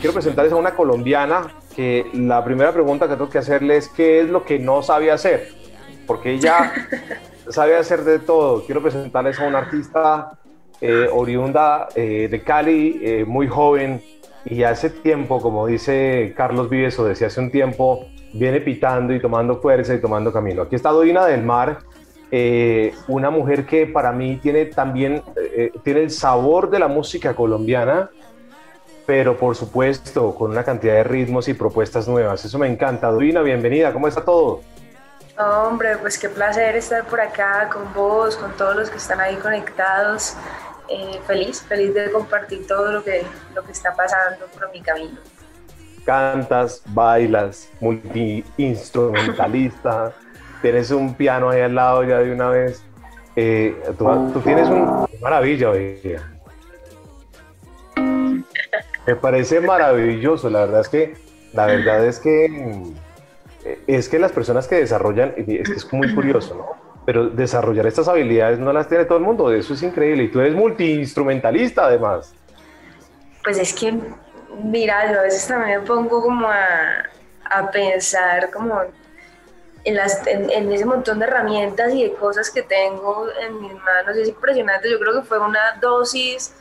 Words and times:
Quiero 0.00 0.12
presentarles 0.12 0.52
a 0.52 0.56
una 0.56 0.74
colombiana 0.74 1.48
que 1.74 2.06
la 2.14 2.44
primera 2.44 2.72
pregunta 2.72 3.08
que 3.08 3.14
tengo 3.14 3.28
que 3.28 3.38
hacerle 3.38 3.76
es 3.76 3.88
qué 3.88 4.20
es 4.20 4.28
lo 4.28 4.44
que 4.44 4.58
no 4.58 4.82
sabe 4.82 5.10
hacer, 5.10 5.48
porque 6.06 6.32
ella 6.32 6.72
sabe 7.48 7.76
hacer 7.76 8.04
de 8.04 8.20
todo. 8.20 8.64
Quiero 8.64 8.80
presentarles 8.80 9.40
a 9.40 9.46
una 9.46 9.58
artista 9.58 10.38
eh, 10.80 11.08
oriunda 11.12 11.88
eh, 11.96 12.28
de 12.30 12.42
Cali, 12.44 13.00
eh, 13.02 13.24
muy 13.26 13.48
joven, 13.48 14.00
y 14.44 14.62
hace 14.62 14.90
tiempo, 14.90 15.40
como 15.40 15.66
dice 15.66 16.32
Carlos 16.36 16.70
Vives, 16.70 16.98
o 17.00 17.04
decía 17.04 17.26
hace 17.26 17.40
un 17.40 17.50
tiempo, 17.50 18.06
viene 18.34 18.60
pitando 18.60 19.12
y 19.12 19.20
tomando 19.20 19.60
fuerza 19.60 19.94
y 19.94 20.00
tomando 20.00 20.32
camino. 20.32 20.62
Aquí 20.62 20.76
está 20.76 20.90
Doina 20.90 21.26
del 21.26 21.42
Mar, 21.42 21.80
eh, 22.30 22.92
una 23.08 23.30
mujer 23.30 23.64
que 23.64 23.86
para 23.86 24.12
mí 24.12 24.36
tiene 24.36 24.66
también, 24.66 25.22
eh, 25.56 25.72
tiene 25.82 26.02
el 26.02 26.10
sabor 26.10 26.68
de 26.70 26.78
la 26.78 26.88
música 26.88 27.34
colombiana, 27.34 28.10
pero 29.08 29.36
por 29.38 29.56
supuesto 29.56 30.34
con 30.34 30.50
una 30.50 30.62
cantidad 30.62 30.92
de 30.92 31.02
ritmos 31.02 31.48
y 31.48 31.54
propuestas 31.54 32.06
nuevas. 32.06 32.44
Eso 32.44 32.58
me 32.58 32.68
encanta. 32.68 33.08
Duina, 33.08 33.40
bienvenida, 33.40 33.90
¿cómo 33.90 34.06
está 34.06 34.22
todo? 34.22 34.60
Hombre, 35.38 35.96
pues 35.96 36.18
qué 36.18 36.28
placer 36.28 36.76
estar 36.76 37.06
por 37.06 37.18
acá 37.18 37.70
con 37.72 37.90
vos, 37.94 38.36
con 38.36 38.54
todos 38.58 38.76
los 38.76 38.90
que 38.90 38.98
están 38.98 39.18
ahí 39.18 39.36
conectados. 39.36 40.36
Eh, 40.90 41.18
feliz, 41.26 41.62
feliz 41.62 41.94
de 41.94 42.12
compartir 42.12 42.66
todo 42.66 42.92
lo 42.92 43.02
que, 43.02 43.24
lo 43.54 43.64
que 43.64 43.72
está 43.72 43.96
pasando 43.96 44.44
por 44.48 44.70
mi 44.72 44.82
camino. 44.82 45.18
Cantas, 46.04 46.82
bailas, 46.88 47.70
multiinstrumentalista, 47.80 50.12
tienes 50.60 50.90
un 50.90 51.14
piano 51.14 51.48
ahí 51.48 51.62
al 51.62 51.74
lado 51.74 52.04
ya 52.04 52.18
de 52.18 52.30
una 52.30 52.50
vez. 52.50 52.84
Eh, 53.36 53.74
tú, 53.96 54.30
tú 54.34 54.40
tienes 54.40 54.68
un 54.68 55.06
maravilla, 55.22 55.70
oiga. 55.70 56.37
Me 59.08 59.16
parece 59.16 59.62
maravilloso, 59.62 60.50
la 60.50 60.66
verdad 60.66 60.82
es 60.82 60.88
que, 60.90 61.14
la 61.54 61.64
verdad 61.64 62.04
es 62.04 62.18
que, 62.18 62.44
eh, 63.64 63.82
es 63.86 64.06
que 64.06 64.18
las 64.18 64.32
personas 64.32 64.68
que 64.68 64.74
desarrollan, 64.74 65.32
es 65.34 65.46
que 65.46 65.76
es 65.76 65.90
muy 65.94 66.14
curioso, 66.14 66.54
¿no? 66.54 67.00
Pero 67.06 67.30
desarrollar 67.30 67.86
estas 67.86 68.06
habilidades 68.06 68.58
no 68.58 68.70
las 68.70 68.86
tiene 68.86 69.06
todo 69.06 69.16
el 69.16 69.24
mundo, 69.24 69.50
eso 69.50 69.72
es 69.72 69.82
increíble, 69.82 70.24
y 70.24 70.28
tú 70.28 70.40
eres 70.40 70.54
multiinstrumentalista 70.54 71.86
además. 71.86 72.34
Pues 73.42 73.56
es 73.58 73.72
que, 73.72 73.98
mira, 74.62 75.10
yo 75.10 75.20
a 75.20 75.22
veces 75.22 75.48
también 75.48 75.80
me 75.80 75.86
pongo 75.86 76.20
como 76.20 76.46
a, 76.46 77.04
a 77.50 77.70
pensar 77.70 78.50
como 78.50 78.78
en, 79.84 79.94
las, 79.94 80.26
en, 80.26 80.50
en 80.50 80.70
ese 80.70 80.84
montón 80.84 81.18
de 81.18 81.24
herramientas 81.24 81.94
y 81.94 82.02
de 82.02 82.12
cosas 82.12 82.50
que 82.50 82.60
tengo 82.60 83.26
en 83.40 83.58
mis 83.58 83.72
manos, 83.72 84.18
es 84.18 84.28
impresionante, 84.28 84.90
yo 84.90 85.00
creo 85.00 85.14
que 85.14 85.26
fue 85.26 85.38
una 85.38 85.78
dosis 85.80 86.52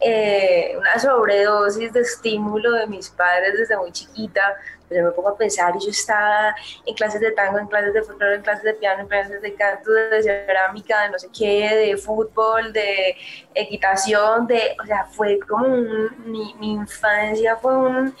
eh, 0.00 0.74
una 0.78 0.98
sobredosis 0.98 1.92
de 1.92 2.00
estímulo 2.00 2.72
de 2.72 2.86
mis 2.86 3.08
padres 3.10 3.58
desde 3.58 3.76
muy 3.76 3.92
chiquita. 3.92 4.54
Pues 4.88 5.00
yo 5.00 5.06
me 5.06 5.12
pongo 5.12 5.30
a 5.30 5.36
pensar 5.36 5.74
y 5.76 5.84
yo 5.84 5.90
estaba 5.90 6.54
en 6.84 6.94
clases 6.94 7.20
de 7.20 7.30
tango, 7.30 7.58
en 7.58 7.66
clases 7.66 7.94
de 7.94 8.02
folclore, 8.02 8.36
en 8.36 8.42
clases 8.42 8.64
de 8.64 8.74
piano, 8.74 9.02
en 9.02 9.08
clases 9.08 9.40
de 9.40 9.54
canto, 9.54 9.90
de 9.90 10.22
cerámica, 10.22 11.02
de 11.02 11.10
no 11.10 11.18
sé 11.18 11.28
qué, 11.36 11.74
de 11.74 11.96
fútbol, 11.96 12.72
de 12.72 13.16
equitación, 13.54 14.46
de, 14.46 14.76
o 14.82 14.86
sea, 14.86 15.06
fue 15.06 15.38
como 15.38 15.66
un, 15.66 16.30
mi, 16.30 16.54
mi, 16.54 16.72
infancia 16.72 17.56
fue 17.56 17.74
un, 17.76 18.14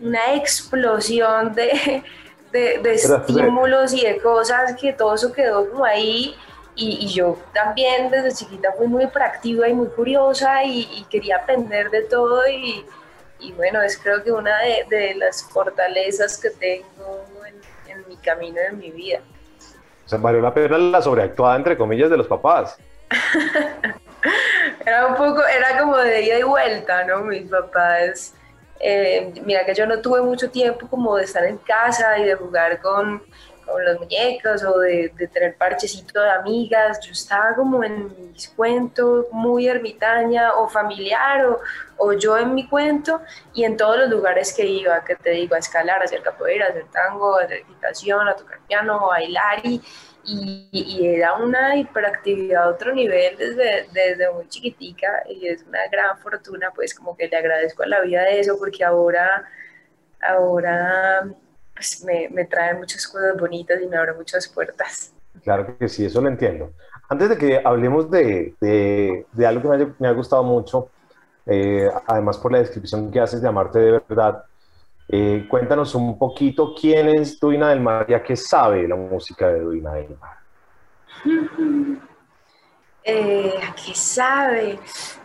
una 0.00 0.34
explosión 0.34 1.52
de, 1.52 2.04
de, 2.52 2.78
de 2.78 2.94
estímulos 2.94 3.92
y 3.92 4.04
de 4.04 4.20
cosas 4.20 4.76
que 4.80 4.92
todo 4.92 5.14
eso 5.14 5.32
quedó 5.32 5.68
como 5.68 5.84
ahí 5.84 6.36
y, 6.78 7.04
y, 7.04 7.08
yo 7.08 7.36
también 7.52 8.08
desde 8.08 8.32
chiquita 8.32 8.72
fui 8.72 8.86
muy 8.86 9.08
proactiva 9.08 9.68
y 9.68 9.74
muy 9.74 9.88
curiosa 9.88 10.62
y, 10.62 10.88
y 10.92 11.04
quería 11.10 11.38
aprender 11.38 11.90
de 11.90 12.02
todo 12.02 12.48
y, 12.48 12.86
y, 13.40 13.52
bueno, 13.52 13.82
es 13.82 13.98
creo 13.98 14.22
que 14.22 14.30
una 14.30 14.56
de, 14.60 14.86
de 14.88 15.14
las 15.16 15.42
fortalezas 15.42 16.38
que 16.38 16.50
tengo 16.50 17.24
en, 17.48 17.92
en, 17.92 18.08
mi 18.08 18.16
camino, 18.16 18.60
en 18.60 18.78
mi 18.78 18.92
vida. 18.92 19.18
O 20.06 20.08
sea, 20.08 20.18
valió 20.18 20.40
la 20.40 20.54
pena 20.54 20.78
la 20.78 21.02
sobreactuada, 21.02 21.56
entre 21.56 21.76
comillas, 21.76 22.10
de 22.10 22.16
los 22.16 22.28
papás. 22.28 22.78
era 24.86 25.06
un 25.06 25.16
poco, 25.16 25.42
era 25.46 25.80
como 25.80 25.96
de 25.96 26.22
ida 26.22 26.38
y 26.38 26.44
vuelta, 26.44 27.04
¿no? 27.04 27.24
Mis 27.24 27.50
papás, 27.50 28.34
eh, 28.78 29.34
mira 29.44 29.66
que 29.66 29.74
yo 29.74 29.84
no 29.84 30.00
tuve 30.00 30.22
mucho 30.22 30.48
tiempo 30.48 30.86
como 30.88 31.16
de 31.16 31.24
estar 31.24 31.44
en 31.44 31.58
casa 31.58 32.18
y 32.18 32.24
de 32.24 32.36
jugar 32.36 32.80
con 32.80 33.20
con 33.68 33.84
los 33.84 33.98
muñecos 33.98 34.64
o 34.64 34.78
de, 34.78 35.12
de, 35.16 35.28
tener 35.28 35.56
parchecito 35.56 36.20
de 36.20 36.30
amigas. 36.30 37.00
Yo 37.00 37.12
estaba 37.12 37.54
como 37.54 37.84
en 37.84 38.32
mis 38.32 38.48
cuentos, 38.48 39.26
muy 39.32 39.68
ermitaña 39.68 40.54
o 40.54 40.68
familiar 40.68 41.46
o, 41.46 41.60
o, 41.98 42.12
yo 42.12 42.38
en 42.38 42.54
mi 42.54 42.68
cuento 42.68 43.20
y 43.54 43.64
en 43.64 43.76
todos 43.76 43.98
los 43.98 44.08
lugares 44.08 44.52
que 44.52 44.66
iba, 44.66 45.04
que 45.04 45.16
te 45.16 45.30
digo, 45.30 45.54
a 45.54 45.58
escalar, 45.58 46.00
a 46.00 46.04
hacer 46.04 46.22
capoeira, 46.22 46.66
a 46.66 46.68
hacer 46.70 46.86
tango, 46.92 47.36
a 47.36 47.44
hacer 47.44 47.58
equitación, 47.58 48.28
a 48.28 48.34
tocar 48.34 48.58
piano, 48.66 48.94
a 48.94 49.06
bailar 49.06 49.64
y, 49.64 49.80
y, 50.24 50.68
y, 50.72 51.06
era 51.06 51.34
una 51.34 51.76
hiperactividad 51.76 52.64
a 52.64 52.68
otro 52.68 52.92
nivel 52.92 53.36
desde, 53.36 53.88
desde 53.92 54.30
muy 54.32 54.48
chiquitica 54.48 55.24
y 55.28 55.48
es 55.48 55.62
una 55.64 55.86
gran 55.90 56.18
fortuna, 56.18 56.70
pues 56.74 56.94
como 56.94 57.16
que 57.16 57.28
le 57.28 57.36
agradezco 57.36 57.82
a 57.82 57.86
la 57.86 58.00
vida 58.00 58.22
de 58.22 58.40
eso 58.40 58.58
porque 58.58 58.84
ahora, 58.84 59.44
ahora 60.20 61.28
pues 61.78 62.02
me, 62.04 62.28
me 62.30 62.44
trae 62.44 62.74
muchas 62.74 63.06
cosas 63.06 63.38
bonitas 63.38 63.80
y 63.80 63.86
me 63.86 63.96
abre 63.96 64.12
muchas 64.14 64.48
puertas. 64.48 65.12
Claro 65.44 65.78
que 65.78 65.88
sí, 65.88 66.04
eso 66.04 66.20
lo 66.20 66.28
entiendo. 66.28 66.72
Antes 67.08 67.28
de 67.28 67.38
que 67.38 67.62
hablemos 67.64 68.10
de, 68.10 68.54
de, 68.60 69.26
de 69.32 69.46
algo 69.46 69.62
que 69.62 69.68
me 69.68 69.84
ha, 69.84 69.94
me 70.00 70.08
ha, 70.08 70.12
gustado 70.12 70.42
mucho, 70.42 70.90
eh, 71.46 71.88
además 72.08 72.36
por 72.38 72.50
la 72.50 72.58
descripción 72.58 73.12
que 73.12 73.20
haces 73.20 73.40
de 73.40 73.48
Amarte 73.48 73.78
de 73.78 74.02
Verdad, 74.08 74.44
eh, 75.08 75.46
cuéntanos 75.48 75.94
un 75.94 76.18
poquito 76.18 76.74
quién 76.74 77.08
es 77.08 77.38
Duina 77.38 77.68
del 77.68 77.80
Mar, 77.80 78.06
ya 78.08 78.22
que 78.24 78.34
sabe 78.34 78.88
la 78.88 78.96
música 78.96 79.48
de 79.48 79.60
Duina 79.60 79.94
del 79.94 80.16
Mar. 80.18 80.38
Eh, 83.10 83.54
¿Qué 83.74 83.94
sabe? 83.94 84.78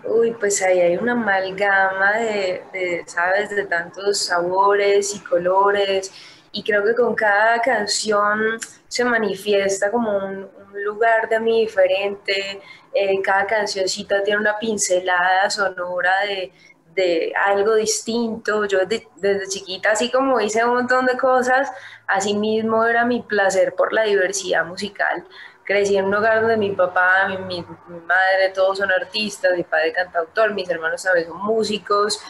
Uy, 0.05 0.33
pues 0.39 0.61
ahí 0.61 0.79
hay 0.79 0.95
una 0.95 1.11
amalgama 1.11 2.13
de, 2.13 2.63
de, 2.71 3.03
¿sabes? 3.05 3.49
De 3.49 3.65
tantos 3.65 4.19
sabores 4.19 5.13
y 5.13 5.19
colores 5.19 6.13
y 6.53 6.63
creo 6.63 6.85
que 6.85 6.95
con 6.95 7.15
cada 7.15 7.59
canción 7.59 8.59
se 8.87 9.03
manifiesta 9.03 9.91
como 9.91 10.15
un, 10.15 10.49
un 10.73 10.83
lugar 10.83 11.27
de 11.27 11.39
mí 11.39 11.61
diferente, 11.61 12.61
eh, 12.93 13.21
cada 13.21 13.45
cancioncita 13.45 14.23
tiene 14.23 14.39
una 14.39 14.57
pincelada 14.59 15.49
sonora 15.49 16.11
de, 16.27 16.53
de 16.93 17.33
algo 17.45 17.75
distinto, 17.75 18.65
yo 18.65 18.85
desde, 18.85 19.07
desde, 19.15 19.47
chiquita 19.47 19.91
así 19.91 20.11
como 20.11 20.39
hice 20.39 20.63
un 20.63 20.75
montón 20.75 21.07
de 21.07 21.17
cosas, 21.17 21.71
así 22.07 22.35
mismo 22.35 22.85
era 22.85 23.03
mi 23.03 23.21
placer 23.23 23.73
por 23.73 23.91
la 23.91 24.03
diversidad 24.03 24.63
musical, 24.63 25.25
crecí 25.63 25.97
en 25.97 26.05
un 26.05 26.13
hogar 26.13 26.41
donde 26.41 26.57
mi 26.57 26.71
papá, 26.71 27.27
mi, 27.29 27.37
mi, 27.37 27.65
mi 27.87 27.99
madre, 28.01 28.49
todos 28.53 28.77
son 28.77 28.91
artistas, 28.91 29.53
mi 29.57 29.63
padre 29.63 29.91
cantautor, 29.91 30.53
mis 30.53 30.69
hermanos 30.69 31.01
también 31.01 31.27
son 31.27 31.43
músicos, 31.43 32.21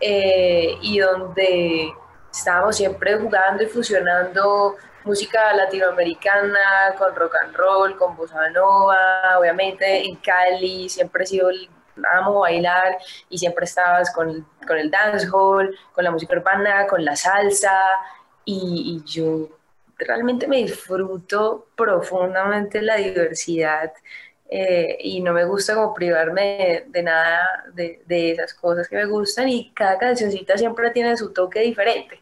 eh, 0.00 0.76
y 0.82 0.98
donde 0.98 1.92
estábamos 2.32 2.76
siempre 2.76 3.16
jugando 3.18 3.62
y 3.62 3.66
fusionando 3.66 4.76
música 5.04 5.52
latinoamericana 5.54 6.94
con 6.98 7.14
rock 7.14 7.36
and 7.42 7.56
roll, 7.56 7.96
con 7.96 8.16
bossa 8.16 8.50
nova, 8.50 9.38
obviamente 9.38 10.04
en 10.04 10.16
Cali 10.16 10.88
siempre 10.88 11.24
he 11.24 11.26
sido 11.26 11.50
el, 11.50 11.68
amo 12.12 12.40
bailar 12.40 12.96
y 13.28 13.36
siempre 13.36 13.64
estabas 13.66 14.10
con 14.14 14.46
con 14.66 14.78
el 14.78 14.90
dancehall, 14.90 15.76
con 15.92 16.04
la 16.04 16.10
música 16.10 16.34
urbana, 16.34 16.86
con 16.86 17.04
la 17.04 17.16
salsa 17.16 17.76
y, 18.44 19.02
y 19.04 19.10
yo 19.10 19.48
realmente 19.98 20.46
me 20.46 20.58
disfruto 20.58 21.66
profundamente 21.76 22.80
la 22.82 22.96
diversidad 22.96 23.92
eh, 24.50 24.98
y 25.00 25.20
no 25.20 25.32
me 25.32 25.44
gusta 25.44 25.74
como 25.76 25.94
privarme 25.94 26.42
de, 26.42 26.84
de 26.88 27.02
nada 27.04 27.64
de, 27.72 28.02
de, 28.06 28.32
esas 28.32 28.52
cosas 28.54 28.88
que 28.88 28.96
me 28.96 29.06
gustan 29.06 29.48
y 29.48 29.72
cada 29.72 29.96
cancioncita 29.96 30.58
siempre 30.58 30.90
tiene 30.90 31.16
su 31.16 31.32
toque 31.32 31.60
diferente. 31.60 32.20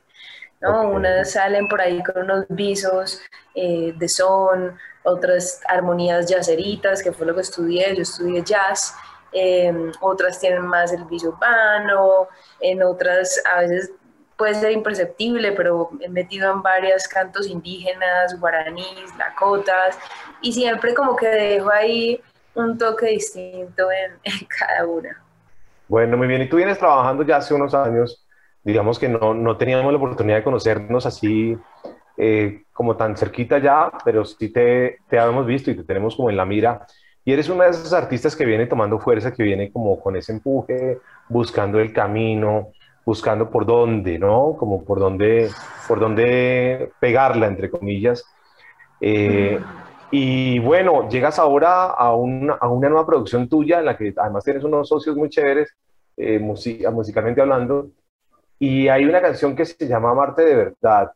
¿no? 0.61 0.91
Unas 0.91 1.33
salen 1.33 1.69
por 1.69 1.81
ahí 1.81 2.03
con 2.03 2.25
unos 2.25 2.45
visos 2.49 3.21
eh, 3.55 3.93
de 3.97 4.09
son, 4.09 4.79
otras 5.05 5.61
armonías 5.69 6.29
jazzeritas, 6.29 7.03
que 7.03 7.13
fue 7.13 7.27
lo 7.27 7.35
que 7.35 7.41
estudié, 7.41 7.95
yo 7.97 8.03
estudié 8.03 8.43
jazz, 8.43 8.95
em, 9.33 9.91
otras 10.01 10.39
tienen 10.39 10.67
más 10.67 10.93
el 10.93 11.05
viso 11.05 11.29
urbano, 11.29 12.29
en 12.61 12.83
otras 12.83 13.41
a 13.51 13.61
veces 13.61 13.93
puede 14.37 14.55
ser 14.55 14.73
imperceptible, 14.73 15.53
pero 15.53 15.91
he 16.01 16.09
metido 16.09 16.53
en 16.53 16.63
varios 16.63 17.09
cantos 17.09 17.47
indígenas, 17.47 18.39
guaraníes, 18.39 19.17
lacotas, 19.17 19.99
y 20.41 20.53
siempre 20.53 20.95
como 20.95 21.17
que 21.17 21.27
dejo 21.27 21.71
ahí 21.71 22.21
un 22.55 22.77
toque 22.77 23.07
distinto 23.07 23.91
en, 23.91 24.13
en 24.25 24.47
cada 24.47 24.87
una. 24.87 25.23
Bueno, 25.89 26.17
muy 26.17 26.27
bien. 26.27 26.43
Y 26.43 26.49
tú 26.49 26.57
vienes 26.57 26.79
trabajando 26.79 27.23
ya 27.23 27.37
hace 27.37 27.55
unos 27.55 27.75
años, 27.75 28.27
digamos 28.63 28.99
que 28.99 29.09
no, 29.09 29.35
no 29.35 29.57
teníamos 29.57 29.91
la 29.93 29.99
oportunidad 29.99 30.37
de 30.37 30.45
conocernos 30.45 31.07
así 31.07 31.57
eh, 32.17 32.63
como 32.73 32.97
tan 32.97 33.17
cerquita 33.17 33.59
ya, 33.59 33.91
pero 34.05 34.25
sí 34.25 34.53
te, 34.53 34.99
te 35.09 35.19
habíamos 35.19 35.47
visto 35.47 35.71
y 35.71 35.77
te 35.77 35.85
tenemos 35.85 36.17
como 36.17 36.31
en 36.31 36.37
la 36.37 36.45
mira. 36.45 36.87
Y 37.25 37.33
eres 37.33 37.49
una 37.49 37.65
de 37.65 37.71
esas 37.71 37.93
artistas 37.93 38.35
que 38.35 38.45
viene 38.45 38.67
tomando 38.67 38.99
fuerza, 38.99 39.33
que 39.33 39.43
viene 39.43 39.71
como 39.71 40.01
con 40.01 40.17
ese 40.17 40.33
empuje, 40.33 40.99
buscando 41.29 41.79
el 41.79 41.93
camino, 41.93 42.73
buscando 43.05 43.51
por 43.51 43.67
dónde, 43.67 44.19
¿no? 44.19 44.57
Como 44.59 44.85
por 44.85 44.99
dónde, 44.99 45.51
por 45.87 46.01
dónde 46.01 46.91
pegarla, 47.01 47.47
entre 47.47 47.71
comillas. 47.71 48.25
Eh, 49.01 49.61
y 50.11 50.59
bueno, 50.59 51.09
llegas 51.09 51.39
ahora 51.39 51.87
a 51.87 52.15
una, 52.15 52.55
a 52.55 52.69
una, 52.69 52.89
nueva 52.89 53.07
producción 53.07 53.49
tuya 53.49 53.81
en 53.81 53.87
la 53.87 53.97
que 53.97 54.15
además 54.17 54.45
tienes 54.45 54.65
unos 54.65 54.89
socios 54.89 55.17
muy 55.17 55.29
chéveres, 55.29 55.75
eh, 56.17 56.39
musicalmente 56.39 57.41
hablando, 57.41 57.91
y 58.59 58.89
hay 58.89 59.05
una 59.05 59.21
canción 59.21 59.55
que 59.55 59.65
se 59.65 59.87
llama 59.87 60.11
Amarte 60.11 60.43
de 60.45 60.57
Verdad. 60.57 61.13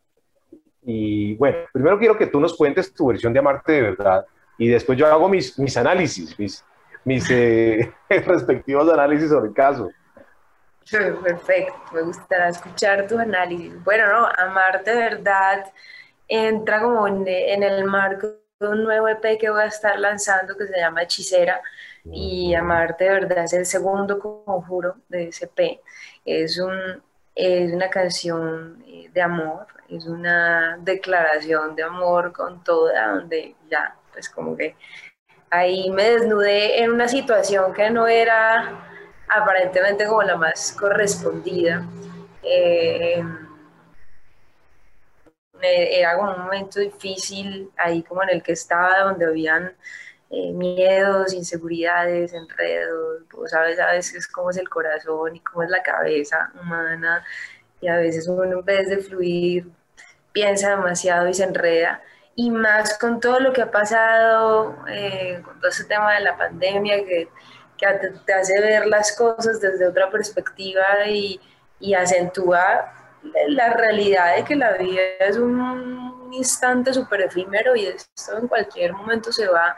Y 0.83 1.35
bueno, 1.37 1.59
primero 1.73 1.99
quiero 1.99 2.17
que 2.17 2.27
tú 2.27 2.41
nos 2.41 2.56
cuentes 2.56 2.93
tu 2.93 3.06
versión 3.06 3.33
de 3.33 3.39
Amarte 3.39 3.73
de 3.73 3.83
Verdad 3.83 4.27
y 4.59 4.69
después 4.69 4.99
yo 4.99 5.06
hago 5.06 5.29
mis, 5.29 5.59
mis 5.59 5.77
análisis, 5.77 6.39
mis, 6.39 6.65
mis 7.05 7.29
eh, 7.31 7.93
respectivos 8.09 8.89
análisis 8.93 9.29
sobre 9.29 9.49
el 9.49 9.55
caso. 9.55 9.91
Perfecto, 10.91 11.75
me 11.93 12.03
gustará 12.03 12.49
escuchar 12.49 13.06
tu 13.06 13.19
análisis. 13.19 13.73
Bueno, 13.85 14.06
no, 14.09 14.27
Amarte 14.39 14.91
de 14.91 14.97
Verdad 14.97 15.65
entra 16.29 16.81
como 16.81 17.06
en, 17.06 17.27
el 17.27 17.85
marco 17.85 18.29
un 18.70 18.85
nuevo 18.85 19.09
EP 19.09 19.38
que 19.38 19.50
voy 19.50 19.62
a 19.62 19.67
estar 19.67 19.99
lanzando 19.99 20.56
que 20.56 20.67
se 20.67 20.79
llama 20.79 21.03
Hechicera 21.03 21.61
y 22.05 22.55
Amarte 22.55 23.05
de 23.05 23.11
Verdad 23.11 23.44
es 23.44 23.53
el 23.53 23.67
segundo 23.67 24.19
conjuro 24.19 24.97
de 25.09 25.29
ese 25.29 25.47
EP. 25.47 25.81
Es, 26.25 26.59
un, 26.59 27.03
es 27.35 27.73
una 27.73 27.88
canción 27.91 28.82
eh, 28.87 29.11
de 29.12 29.23
amor, 29.23 29.67
es 29.88 30.06
una 30.06 30.79
declaración 30.81 31.76
de 31.76 31.82
amor 31.82 32.32
con 32.32 32.62
toda, 32.64 33.14
donde 33.14 33.55
ya, 33.70 33.97
pues 34.12 34.29
como 34.29 34.56
que 34.56 34.76
ahí 35.50 35.91
me 35.91 36.11
desnudé 36.11 36.82
en 36.82 36.93
una 36.93 37.08
situación 37.08 37.73
que 37.75 37.91
no 37.91 38.06
era 38.06 38.88
aparentemente 39.29 40.06
como 40.06 40.23
la 40.23 40.37
más 40.37 40.73
correspondida. 40.73 41.87
Eh, 42.43 43.23
era 45.62 46.17
como 46.17 46.32
un 46.32 46.41
momento 46.43 46.81
difícil 46.81 47.70
ahí 47.76 48.03
como 48.03 48.23
en 48.23 48.31
el 48.31 48.43
que 48.43 48.53
estaba, 48.53 49.00
donde 49.00 49.26
habían 49.26 49.75
eh, 50.31 50.53
miedos, 50.53 51.32
inseguridades, 51.35 52.32
enredos, 52.32 53.23
vos 53.32 53.50
sabes 53.50 53.79
a 53.81 53.93
veces 53.93 54.26
cómo 54.29 54.50
es 54.50 54.56
el 54.56 54.69
corazón 54.69 55.37
y 55.37 55.41
cómo 55.41 55.62
es 55.62 55.70
la 55.70 55.82
cabeza 55.82 56.53
humana 56.61 57.25
y 57.81 57.88
a 57.88 57.97
veces 57.97 58.29
uno 58.29 58.44
en 58.44 58.64
vez 58.64 58.88
de 58.88 58.99
fluir 58.99 59.70
piensa 60.32 60.70
demasiado 60.70 61.29
y 61.29 61.35
se 61.35 61.44
enreda. 61.44 62.03
Y 62.35 62.50
más 62.50 62.99
con 62.99 63.20
todo 63.20 63.41
lo 63.41 63.53
que 63.53 63.62
ha 63.62 63.70
pasado, 63.70 64.76
eh, 64.88 65.43
con 65.44 65.58
todo 65.61 65.70
ese 65.70 65.85
tema 65.85 66.15
de 66.15 66.20
la 66.20 66.37
pandemia 66.37 67.05
que 67.05 67.29
que 67.82 68.08
te 68.25 68.32
hace 68.32 68.61
ver 68.61 68.87
las 68.87 69.17
cosas 69.17 69.61
desde 69.61 69.87
otra 69.87 70.11
perspectiva 70.11 71.06
y, 71.08 71.41
y 71.81 71.94
acentúa 71.94 72.93
la 73.49 73.75
realidad 73.75 74.37
de 74.37 74.45
que 74.45 74.57
la 74.57 74.73
vida 74.73 75.01
es 75.21 75.37
un 75.37 76.31
instante 76.33 76.93
súper 76.93 77.23
efímero 77.23 77.77
y 77.77 77.87
esto 77.87 78.39
en 78.39 78.49
cualquier 78.49 78.93
momento 78.93 79.33
se 79.33 79.49
va. 79.49 79.77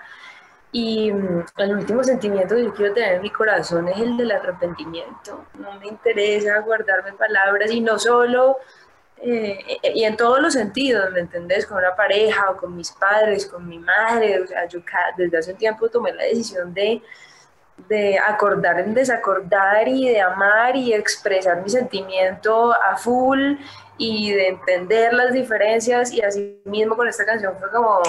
Y 0.73 1.13
mm, 1.13 1.45
el 1.59 1.77
último 1.77 2.03
sentimiento 2.03 2.57
que 2.57 2.65
yo 2.65 2.75
quiero 2.75 2.95
tener 2.95 3.15
en 3.15 3.23
mi 3.23 3.31
corazón 3.31 3.89
es 3.89 3.99
el 3.99 4.17
del 4.17 4.33
arrepentimiento. 4.33 5.47
No 5.55 5.73
me 5.79 5.87
interesa 5.87 6.59
guardarme 6.61 7.13
palabras 7.13 7.71
y 7.71 7.81
no 7.81 7.99
solo, 7.99 8.57
eh, 9.19 9.79
y 9.95 10.05
en 10.05 10.17
todos 10.17 10.41
los 10.41 10.53
sentidos, 10.53 11.11
¿me 11.13 11.21
entendés? 11.21 11.67
Con 11.67 11.79
una 11.79 11.95
pareja 11.95 12.51
o 12.51 12.57
con 12.57 12.77
mis 12.77 12.91
padres, 12.93 13.47
con 13.47 13.67
mi 13.69 13.79
madre. 13.79 14.41
O 14.43 14.47
sea, 14.47 14.67
yo 14.67 14.81
desde 15.17 15.39
hace 15.39 15.53
un 15.53 15.59
tiempo 15.59 15.89
tomé 15.89 16.13
la 16.13 16.25
decisión 16.25 16.75
de 16.75 17.03
de 17.89 18.19
acordar 18.19 18.81
en 18.81 18.95
desacordar 18.95 19.89
y 19.89 20.09
de 20.09 20.21
amar 20.21 20.77
y 20.77 20.93
expresar 20.93 21.63
mi 21.63 21.69
sentimiento 21.69 22.73
a 22.73 22.97
full 22.97 23.57
y 23.99 24.33
de 24.33 24.49
entender 24.49 25.13
las 25.13 25.33
diferencias 25.33 26.13
y 26.13 26.23
así 26.23 26.61
mismo 26.65 26.97
con 26.97 27.09
esta 27.09 27.25
canción 27.25 27.55
fue 27.59 27.71
como 27.71 28.01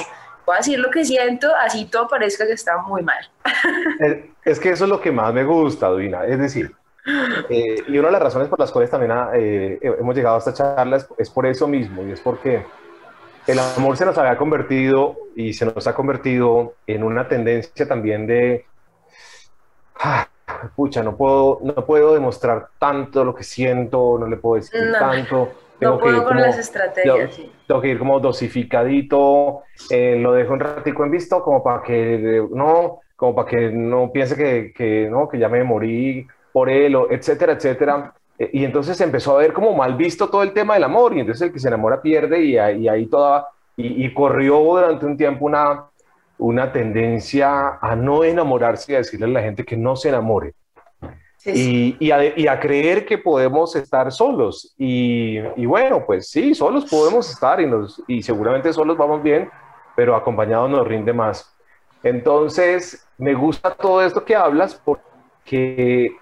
voy 0.46 0.54
a 0.54 0.58
decir 0.58 0.80
lo 0.80 0.90
que 0.90 1.04
siento 1.04 1.54
así 1.56 1.86
todo 1.86 2.08
parezca 2.08 2.46
que 2.46 2.54
está 2.54 2.78
muy 2.78 3.02
mal. 3.04 3.30
Es 4.46 4.60
que 4.60 4.70
eso 4.70 4.84
es 4.84 4.90
lo 4.92 5.02
que 5.02 5.12
más 5.12 5.34
me 5.34 5.44
gusta 5.44 5.88
Duina. 5.88 6.24
Es 6.26 6.40
decir 6.40 6.72
eh, 7.50 7.84
y 7.88 7.98
una 7.98 8.08
de 8.08 8.14
las 8.14 8.22
razones 8.22 8.48
por 8.48 8.60
las 8.60 8.72
cuales 8.72 8.90
también 8.90 9.12
ah, 9.12 9.32
eh, 9.34 9.80
hemos 9.82 10.16
llegado 10.16 10.36
a 10.36 10.40
esta 10.40 10.54
charla 10.54 10.98
es, 10.98 11.08
es 11.18 11.30
por 11.30 11.46
eso 11.46 11.68
mismo 11.68 12.04
y 12.04 12.12
es 12.12 12.22
porque 12.22 12.66
el 13.48 13.60
amor 13.60 13.96
se 13.98 14.06
nos 14.06 14.18
había 14.18 14.38
convertido 14.38 15.16
y 15.36 15.54
se 15.54 15.66
nos 15.66 15.86
ha 15.86 15.94
convertido 15.94 16.74
en 16.88 17.04
una 17.04 17.28
tendencia 17.28 17.88
también 17.88 18.26
de 18.26 18.66
ah, 20.00 20.28
pucha, 20.76 21.04
no 21.04 21.16
puedo, 21.16 21.60
no 21.64 21.74
puedo 21.86 22.14
demostrar 22.14 22.70
tanto 22.80 23.24
lo 23.24 23.36
que 23.36 23.44
siento, 23.44 24.18
no 24.20 24.28
le 24.28 24.38
puedo 24.38 24.56
decir 24.56 24.80
tanto. 24.98 25.50
Tengo 25.80 25.96
no 25.96 26.00
puedo 26.00 26.14
que 26.14 26.22
ir 26.22 26.28
con 26.28 26.42
las 26.42 26.58
estrategias. 26.58 27.42
Tengo, 27.68 27.82
que 27.82 27.90
ir 27.90 28.00
como 28.00 28.20
dosificadito, 28.20 29.64
eh, 29.90 30.16
lo 30.18 30.32
dejo 30.34 30.54
un 30.54 30.60
ratico 30.60 31.04
en 31.04 31.12
visto 31.12 31.42
como 31.44 31.62
para 31.62 31.82
que 31.84 32.48
no, 32.52 33.02
como 33.16 33.36
para 33.36 33.50
que 33.50 33.72
no 33.72 34.12
piense 34.12 34.36
que, 34.36 34.74
que, 34.74 35.10
no, 35.10 35.28
que 35.28 35.38
ya 35.38 35.50
me 35.50 35.64
morí 35.64 36.26
por 36.54 36.70
él, 36.70 36.96
o 36.96 37.12
etcétera, 37.12 37.54
etcétera. 37.54 38.14
Eh, 38.40 38.50
y 38.54 38.64
entonces 38.64 39.00
empezó 39.02 39.36
a 39.36 39.40
ver 39.40 39.52
como 39.52 39.74
mal 39.74 39.96
visto 39.96 40.30
todo 40.30 40.44
el 40.44 40.54
tema 40.54 40.76
del 40.76 40.86
amor, 40.86 41.14
y 41.14 41.20
entonces 41.20 41.48
el 41.48 41.54
que 41.54 41.60
se 41.60 41.68
enamora 41.68 42.02
pierde, 42.02 42.42
y, 42.42 42.54
y 42.54 42.88
ahí 42.88 43.08
toda, 43.08 43.50
y, 43.76 44.06
y 44.06 44.14
corrió 44.14 44.58
durante 44.60 45.06
un 45.06 45.18
tiempo 45.18 45.46
una, 45.46 45.88
una 46.38 46.72
tendencia 46.72 47.78
a 47.82 47.96
no 47.96 48.24
enamorarse 48.24 48.92
y 48.92 48.96
a 48.96 49.00
decirle 49.00 49.26
a 49.26 49.30
la 49.30 49.42
gente 49.42 49.64
que 49.64 49.78
no 49.78 49.96
se 49.96 50.10
enamore. 50.10 50.54
Y, 51.46 51.96
y, 52.00 52.48
a, 52.48 52.60
creer 52.60 53.06
que 53.06 53.20
podemos 53.20 53.76
estar 53.76 54.12
solos. 54.12 54.74
Y, 54.80 55.38
y, 55.56 55.68
bueno, 55.68 56.04
pues 56.04 56.30
sí, 56.30 56.56
solos 56.56 56.86
podemos 56.90 57.30
estar 57.30 57.62
y, 57.62 57.68
nos, 57.68 58.02
y 58.08 58.24
seguramente 58.24 58.74
solos 58.74 58.98
vamos 58.98 59.22
bien, 59.22 59.50
pero 59.96 60.16
acompañados 60.16 60.72
nos 60.72 60.88
rinde 60.88 61.14
más. 61.14 61.56
Entonces, 62.02 63.08
me 63.20 63.36
gusta 63.36 63.76
todo 63.76 64.04
esto 64.04 64.26
que 64.26 64.36
hablas 64.36 64.82
porque 64.84 66.16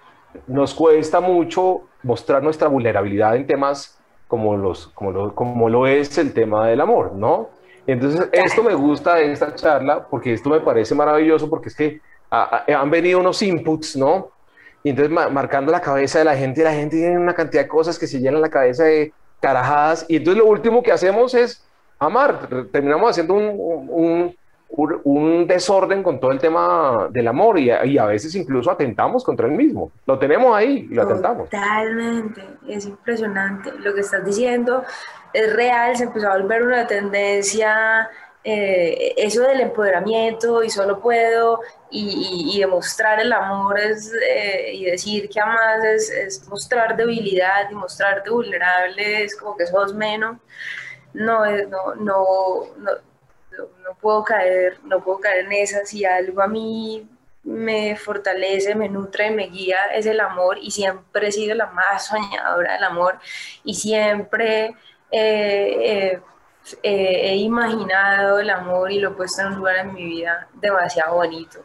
nos 0.48 0.74
cuesta 0.74 1.22
mucho 1.22 1.84
mostrar 2.04 2.44
nuestra 2.44 2.68
vulnerabilidad 2.68 3.36
en 3.36 3.48
temas 3.48 4.00
como, 4.28 4.58
los, 4.58 4.88
como, 4.88 5.12
lo, 5.12 5.36
como 5.36 5.70
lo 5.70 5.88
es 5.88 6.18
el 6.18 6.34
tema 6.34 6.68
del 6.68 6.82
amor, 6.82 7.14
¿no? 7.14 7.50
Entonces, 7.86 8.30
esto 8.32 8.64
me 8.64 8.74
gusta 8.74 9.16
de 9.16 9.32
esta 9.32 9.54
charla 9.56 10.08
porque 10.08 10.34
esto 10.34 10.50
me 10.50 10.60
parece 10.62 10.96
maravilloso 10.96 11.50
porque 11.50 11.70
es 11.70 11.76
que 11.76 12.02
han 12.30 12.90
venido 12.90 13.20
unos 13.20 13.42
inputs, 13.42 13.96
¿no? 13.96 14.30
Y 14.84 14.90
entonces 14.90 15.14
marcando 15.32 15.72
la 15.72 15.82
cabeza 15.82 16.20
de 16.20 16.26
la 16.26 16.36
gente, 16.36 16.62
y 16.62 16.64
la 16.64 16.74
gente 16.74 16.98
tiene 16.98 17.18
una 17.18 17.34
cantidad 17.34 17.64
de 17.64 17.68
cosas 17.70 17.98
que 17.98 18.08
se 18.08 18.20
llenan 18.20 18.42
la 18.42 18.50
cabeza 18.50 18.84
de 18.84 19.14
carajadas. 19.40 20.06
Y 20.10 20.18
entonces 20.18 20.44
lo 20.44 20.50
último 20.50 20.84
que 20.84 20.92
hacemos 20.92 21.34
es 21.34 21.66
amar. 22.00 22.50
Terminamos 22.72 23.12
haciendo 23.12 23.34
un, 23.34 24.36
un, 24.70 25.48
desorden 25.48 26.02
con 26.04 26.20
todo 26.20 26.32
el 26.32 26.40
tema 26.40 27.08
del 27.12 27.28
amor 27.28 27.60
y, 27.60 27.70
y, 27.70 27.98
a 27.98 28.06
veces 28.06 28.34
incluso 28.36 28.72
atentamos 28.72 29.24
contra 29.24 29.48
el 29.48 29.54
mismo. 29.54 29.92
Lo 30.06 30.18
tenemos 30.18 30.54
ahí 30.56 30.88
y 30.90 30.94
lo 30.94 31.04
atentamos. 31.04 31.50
Totalmente, 31.50 32.42
es 32.68 32.86
impresionante. 32.86 33.72
Lo 33.80 33.94
que 33.94 34.02
estás 34.02 34.26
diciendo 34.26 34.84
es 35.34 35.54
real, 35.54 35.98
se 35.98 36.04
empezó 36.04 36.30
a 36.30 36.38
volver 36.38 36.64
una 36.64 36.88
tendencia, 36.88 38.10
eh, 38.44 39.14
eso 39.18 39.42
del 39.44 39.62
empoderamiento 39.62 40.64
y 40.64 40.70
solo 40.70 41.00
puedo 41.00 41.62
y, 41.90 42.60
demostrar 42.60 43.20
el 43.20 43.32
amor 43.32 43.80
es, 43.80 44.12
eh, 44.30 44.74
y 44.74 44.86
decir 44.86 45.30
que 45.30 45.40
amas 45.40 45.84
es, 45.84 46.48
mostrar 46.50 46.98
debilidad 46.98 47.70
y 47.72 47.76
mostrarte 47.76 48.30
vulnerable 48.30 49.24
es 49.24 49.36
como 49.36 49.56
que 49.58 49.66
sos 49.68 49.94
menos. 49.94 50.38
No, 51.14 51.46
no, 51.46 51.96
no, 51.96 52.66
no, 52.78 52.92
no 53.58 53.96
puedo 54.02 54.24
caer, 54.24 54.80
no 54.84 55.04
puedo 55.04 55.20
caer 55.20 55.46
en 55.46 55.52
esas 55.54 55.90
si 55.90 56.06
algo 56.06 56.42
a 56.42 56.48
mí 56.48 57.08
me 57.44 57.96
fortalece, 57.96 58.74
me 58.76 58.90
nutre, 58.90 59.30
me 59.32 59.48
guía 59.48 59.78
es 59.94 60.06
el 60.06 60.20
amor 60.20 60.58
y 60.62 60.72
siempre 60.72 61.28
he 61.28 61.32
sido 61.32 61.56
la 61.56 61.68
más 61.68 62.08
soñadora 62.08 62.74
del 62.74 62.84
amor 62.84 63.20
y 63.64 63.76
siempre 63.76 64.76
he 65.14 66.20
imaginado 67.36 68.40
el 68.40 68.50
amor 68.50 68.92
y 68.92 69.00
lo 69.00 69.12
he 69.12 69.14
puesto 69.14 69.42
en 69.42 69.48
un 69.50 69.56
lugar 69.56 69.78
en 69.78 69.94
mi 69.94 70.06
vida 70.06 70.48
demasiado 70.54 71.16
bonito. 71.16 71.60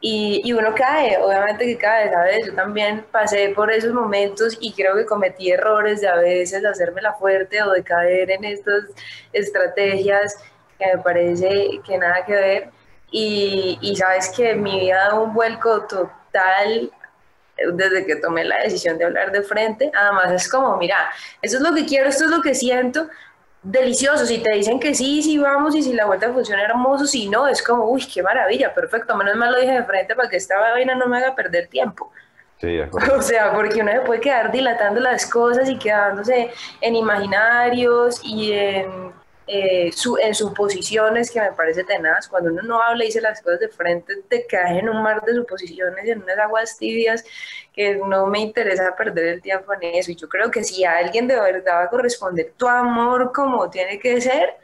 Y, 0.00 0.42
y, 0.44 0.52
uno 0.52 0.72
cae, 0.76 1.18
obviamente 1.18 1.66
que 1.66 1.76
cae, 1.76 2.12
¿sabes? 2.12 2.46
Yo 2.46 2.54
también 2.54 3.04
pasé 3.10 3.48
por 3.48 3.72
esos 3.72 3.92
momentos 3.92 4.56
y 4.60 4.72
creo 4.72 4.94
que 4.94 5.04
cometí 5.04 5.50
errores 5.50 6.00
de 6.00 6.08
a 6.08 6.14
veces 6.14 6.64
hacerme 6.64 7.02
la 7.02 7.14
fuerte 7.14 7.60
o 7.64 7.72
de 7.72 7.82
caer 7.82 8.30
en 8.30 8.44
estas 8.44 8.84
estrategias 9.32 10.36
que 10.78 10.86
me 10.86 11.02
parece 11.02 11.80
que 11.84 11.98
nada 11.98 12.24
que 12.24 12.32
ver. 12.32 12.70
Y, 13.10 13.78
y 13.80 13.96
sabes 13.96 14.28
que 14.36 14.54
mi 14.54 14.78
vida 14.80 15.08
dado 15.08 15.24
un 15.24 15.34
vuelco 15.34 15.82
total 15.88 16.92
desde 17.72 18.06
que 18.06 18.16
tomé 18.16 18.44
la 18.44 18.58
decisión 18.62 18.98
de 18.98 19.04
hablar 19.04 19.32
de 19.32 19.42
frente. 19.42 19.90
Además 19.94 20.32
es 20.32 20.48
como, 20.48 20.76
mira, 20.76 21.10
eso 21.42 21.56
es 21.56 21.62
lo 21.62 21.74
que 21.74 21.84
quiero, 21.84 22.08
esto 22.08 22.24
es 22.24 22.30
lo 22.30 22.40
que 22.40 22.54
siento, 22.54 23.08
delicioso. 23.62 24.26
Si 24.26 24.38
te 24.38 24.54
dicen 24.54 24.78
que 24.78 24.94
sí, 24.94 25.22
sí 25.22 25.38
vamos 25.38 25.74
y 25.74 25.82
si 25.82 25.92
la 25.92 26.06
vuelta 26.06 26.32
funciona 26.32 26.62
hermoso, 26.62 27.06
si 27.06 27.28
no, 27.28 27.48
es 27.48 27.62
como, 27.62 27.84
uy, 27.86 28.06
qué 28.06 28.22
maravilla, 28.22 28.74
perfecto. 28.74 29.16
Menos 29.16 29.36
mal 29.36 29.52
lo 29.52 29.60
dije 29.60 29.72
de 29.72 29.84
frente 29.84 30.14
para 30.14 30.28
que 30.28 30.36
esta 30.36 30.58
vaina 30.58 30.94
no 30.94 31.06
me 31.06 31.18
haga 31.18 31.34
perder 31.34 31.68
tiempo. 31.68 32.10
Sí, 32.60 32.78
o 33.12 33.22
sea, 33.22 33.52
porque 33.52 33.82
uno 33.82 33.92
se 33.92 34.00
puede 34.00 34.20
quedar 34.20 34.50
dilatando 34.50 35.00
las 35.00 35.26
cosas 35.26 35.68
y 35.68 35.78
quedándose 35.78 36.50
en 36.80 36.96
imaginarios 36.96 38.20
y 38.24 38.52
en 38.52 39.12
eh, 39.50 39.90
su, 39.92 40.18
en 40.18 40.34
suposiciones 40.34 41.30
que 41.30 41.40
me 41.40 41.52
parece 41.52 41.82
tenaz. 41.82 42.28
Cuando 42.28 42.50
uno 42.50 42.60
no 42.62 42.82
habla 42.82 43.04
y 43.04 43.06
dice 43.06 43.22
las 43.22 43.40
cosas 43.40 43.60
de 43.60 43.68
frente, 43.68 44.14
te 44.28 44.46
caes 44.46 44.78
en 44.78 44.90
un 44.90 45.02
mar 45.02 45.22
de 45.22 45.34
suposiciones, 45.34 46.06
en 46.06 46.22
unas 46.22 46.38
aguas 46.38 46.76
tibias 46.76 47.24
que 47.72 47.96
no 47.96 48.26
me 48.26 48.40
interesa 48.40 48.94
perder 48.94 49.26
el 49.26 49.42
tiempo 49.42 49.72
en 49.72 49.94
eso. 49.94 50.10
Y 50.10 50.16
yo 50.16 50.28
creo 50.28 50.50
que 50.50 50.62
si 50.62 50.84
alguien 50.84 51.26
de 51.26 51.40
verdad 51.40 51.76
va 51.76 51.82
a 51.84 51.88
corresponder 51.88 52.52
tu 52.58 52.68
amor 52.68 53.32
como 53.32 53.70
tiene 53.70 53.98
que 53.98 54.20
ser, 54.20 54.56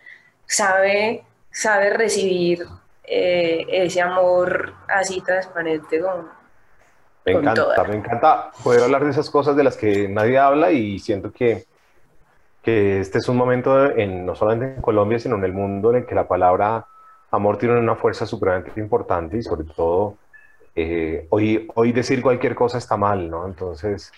sabe, 0.46 1.24
sabe 1.50 1.90
recibir 1.90 2.66
eh, 3.04 3.66
ese 3.68 4.02
amor 4.02 4.74
así 4.88 5.22
transparente 5.22 6.00
como... 6.00 6.28
Me 7.24 7.32
encanta, 7.32 7.84
me 7.84 7.96
encanta 7.96 8.50
poder 8.62 8.82
hablar 8.82 9.02
de 9.02 9.10
esas 9.10 9.30
cosas 9.30 9.56
de 9.56 9.64
las 9.64 9.78
que 9.78 10.08
nadie 10.08 10.38
habla 10.38 10.72
y 10.72 10.98
siento 10.98 11.32
que 11.32 11.64
que 12.64 13.00
este 13.00 13.18
es 13.18 13.28
un 13.28 13.36
momento 13.36 13.90
en, 13.90 14.24
no 14.24 14.34
solamente 14.34 14.76
en 14.76 14.82
Colombia, 14.82 15.18
sino 15.18 15.36
en 15.36 15.44
el 15.44 15.52
mundo 15.52 15.90
en 15.90 15.96
el 15.96 16.06
que 16.06 16.14
la 16.14 16.26
palabra 16.26 16.86
amor 17.30 17.58
tiene 17.58 17.78
una 17.78 17.94
fuerza 17.94 18.26
supremamente 18.26 18.80
importante 18.80 19.36
y 19.36 19.42
sobre 19.42 19.64
todo 19.64 20.16
eh, 20.74 21.26
hoy, 21.30 21.68
hoy 21.74 21.92
decir 21.92 22.22
cualquier 22.22 22.54
cosa 22.54 22.78
está 22.78 22.96
mal, 22.96 23.30
¿no? 23.30 23.46
Entonces, 23.46 24.12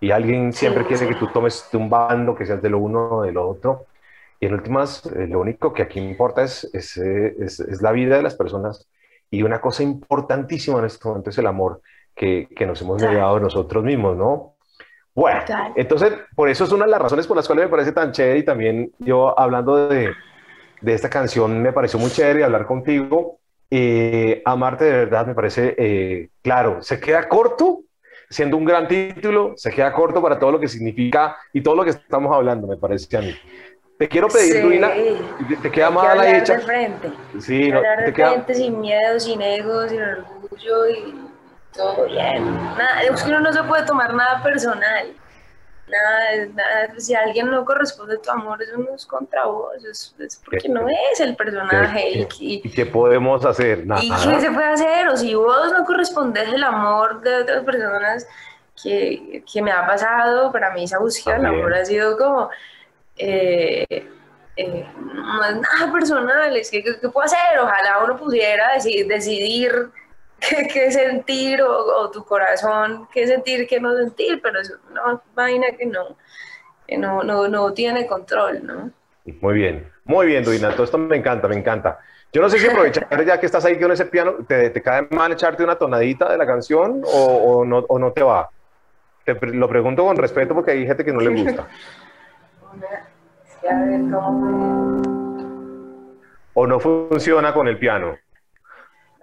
y 0.00 0.10
alguien 0.12 0.52
siempre 0.52 0.86
quiere 0.86 1.08
que 1.08 1.16
tú 1.16 1.26
tomes 1.28 1.68
de 1.72 1.78
un 1.78 1.90
bando, 1.90 2.34
que 2.34 2.46
seas 2.46 2.62
de 2.62 2.70
lo 2.70 2.78
uno 2.78 3.08
o 3.10 3.22
de 3.22 3.32
lo 3.32 3.48
otro. 3.48 3.86
Y 4.40 4.46
en 4.46 4.54
últimas, 4.54 5.04
eh, 5.06 5.26
lo 5.26 5.40
único 5.40 5.72
que 5.72 5.82
aquí 5.82 5.98
importa 5.98 6.44
es, 6.44 6.64
es, 6.72 6.96
es, 6.96 7.60
es, 7.60 7.82
la 7.82 7.90
vida 7.92 8.16
de 8.16 8.22
las 8.22 8.36
personas. 8.36 8.88
Y 9.30 9.42
una 9.42 9.60
cosa 9.60 9.82
importantísima 9.82 10.78
en 10.78 10.84
este 10.84 11.08
momento 11.08 11.30
es 11.30 11.38
el 11.38 11.46
amor 11.46 11.82
que, 12.14 12.48
que 12.54 12.66
nos 12.66 12.80
hemos 12.80 13.02
negado 13.02 13.40
nosotros 13.40 13.82
mismos, 13.84 14.16
¿no? 14.16 14.54
Bueno, 15.18 15.40
entonces, 15.74 16.12
por 16.36 16.48
eso 16.48 16.62
es 16.62 16.70
una 16.70 16.84
de 16.84 16.92
las 16.92 17.02
razones 17.02 17.26
por 17.26 17.36
las 17.36 17.44
cuales 17.48 17.64
me 17.64 17.70
parece 17.70 17.90
tan 17.90 18.12
chévere 18.12 18.38
y 18.38 18.44
también 18.44 18.92
yo 19.00 19.36
hablando 19.36 19.88
de, 19.88 20.12
de 20.80 20.94
esta 20.94 21.10
canción 21.10 21.60
me 21.60 21.72
pareció 21.72 21.98
muy 21.98 22.08
chévere 22.08 22.44
hablar 22.44 22.66
contigo. 22.66 23.40
Eh, 23.68 24.40
amarte 24.44 24.84
de 24.84 24.92
verdad 24.92 25.26
me 25.26 25.34
parece, 25.34 25.74
eh, 25.76 26.28
claro, 26.40 26.82
se 26.82 27.00
queda 27.00 27.28
corto, 27.28 27.80
siendo 28.30 28.56
un 28.56 28.64
gran 28.64 28.86
título, 28.86 29.54
se 29.56 29.72
queda 29.72 29.92
corto 29.92 30.22
para 30.22 30.38
todo 30.38 30.52
lo 30.52 30.60
que 30.60 30.68
significa 30.68 31.36
y 31.52 31.62
todo 31.62 31.74
lo 31.74 31.82
que 31.82 31.90
estamos 31.90 32.32
hablando, 32.32 32.68
me 32.68 32.76
parece 32.76 33.16
a 33.16 33.20
mí. 33.20 33.34
Te 33.98 34.08
quiero 34.08 34.28
pedir, 34.28 34.62
sí. 34.62 35.56
te, 35.60 35.70
queda 35.72 35.90
mal 35.90 36.16
la 36.16 36.38
hecha. 36.38 36.58
De 36.58 36.60
frente. 36.60 37.10
Sí, 37.40 37.72
no, 37.72 37.80
de 37.80 38.12
frente, 38.12 38.54
sin 38.54 38.80
miedo, 38.80 39.18
sin 39.18 39.42
ego, 39.42 39.88
sin 39.88 40.00
orgullo 40.00 40.88
y 40.88 41.27
todo 41.78 42.04
bien. 42.06 42.44
Nada, 42.76 43.02
es 43.02 43.22
que 43.22 43.30
uno 43.30 43.40
no 43.40 43.52
se 43.52 43.62
puede 43.62 43.84
tomar 43.84 44.12
nada 44.12 44.42
personal. 44.42 45.14
Nada, 45.88 46.46
nada, 46.54 47.00
si 47.00 47.14
alguien 47.14 47.50
no 47.50 47.64
corresponde 47.64 48.16
a 48.16 48.18
tu 48.20 48.30
amor, 48.30 48.62
eso 48.62 48.76
no 48.76 48.94
es 48.94 49.06
contra 49.06 49.46
vos, 49.46 49.82
es, 49.84 50.14
porque 50.44 50.68
no 50.68 50.86
es 50.86 51.20
el 51.20 51.34
personaje. 51.34 52.28
¿Y, 52.40 52.60
qué 52.60 52.84
podemos 52.84 53.42
hacer? 53.46 53.86
Nada. 53.86 54.02
¿Y 54.02 54.10
qué 54.10 54.40
se 54.40 54.50
puede 54.50 54.66
hacer? 54.66 55.08
O 55.08 55.16
si 55.16 55.34
vos 55.34 55.72
no 55.72 55.86
correspondes 55.86 56.52
el 56.52 56.62
amor 56.62 57.22
de 57.22 57.36
otras 57.36 57.64
personas 57.64 58.26
que, 58.82 59.42
que 59.50 59.62
me 59.62 59.70
ha 59.72 59.86
pasado, 59.86 60.52
para 60.52 60.74
mí 60.74 60.84
esa 60.84 60.98
búsqueda 60.98 61.36
del 61.36 61.46
amor 61.46 61.74
ha 61.74 61.84
sido 61.84 62.18
como... 62.18 62.50
Eh, 63.16 64.06
eh, 64.56 64.86
no 64.96 65.44
es 65.44 65.54
nada 65.54 65.92
personal, 65.92 66.56
es 66.56 66.70
que 66.70 66.82
¿qué, 66.82 66.92
puedo 67.08 67.24
hacer? 67.24 67.58
Ojalá 67.60 68.02
uno 68.04 68.16
pudiera 68.16 68.74
decidir, 68.74 69.06
decidir 69.06 69.90
qué, 70.40 70.90
sentir 70.90 71.62
o, 71.62 72.10
tu 72.10 72.24
corazón 72.24 73.08
qué 73.12 73.26
sentir, 73.26 73.66
qué 73.66 73.80
no 73.80 73.96
sentir, 73.96 74.40
pero 74.42 74.60
es 74.60 74.72
una 74.90 75.20
vaina 75.34 75.68
que 75.76 75.86
no, 75.86 76.16
que 76.86 76.96
no, 76.96 77.22
no, 77.22 77.48
no 77.48 77.72
tiene 77.72 78.06
control, 78.06 78.64
¿no? 78.64 78.90
Muy 79.40 79.54
bien, 79.54 79.90
muy 80.04 80.26
bien, 80.26 80.44
Duina, 80.44 80.70
todo 80.72 80.84
esto 80.84 80.98
me 80.98 81.16
encanta, 81.16 81.48
me 81.48 81.56
encanta. 81.56 81.98
Yo 82.32 82.42
no 82.42 82.48
sé 82.48 82.58
si 82.58 82.66
aprovechar 82.66 83.24
ya 83.24 83.40
que 83.40 83.46
estás 83.46 83.64
ahí 83.64 83.78
con 83.78 83.92
ese 83.92 84.06
piano, 84.06 84.36
¿te, 84.46 84.70
te 84.70 84.82
cae 84.82 85.06
mal 85.10 85.32
echarte 85.32 85.64
una 85.64 85.76
tonadita 85.76 86.30
de 86.30 86.38
la 86.38 86.46
canción 86.46 87.02
o, 87.04 87.24
o, 87.24 87.64
no, 87.64 87.78
o 87.88 87.98
no 87.98 88.12
te 88.12 88.22
va? 88.22 88.48
Te 89.24 89.34
lo 89.34 89.68
pregunto 89.68 90.04
con 90.04 90.16
respeto 90.16 90.54
porque 90.54 90.72
hay 90.72 90.86
gente 90.86 91.04
que 91.04 91.12
no 91.12 91.20
le 91.20 91.42
gusta. 91.42 91.66
¿O 96.54 96.66
no 96.66 96.80
funciona 96.80 97.52
con 97.52 97.68
el 97.68 97.78
piano? 97.78 98.16